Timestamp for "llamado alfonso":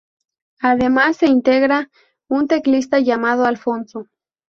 2.99-4.07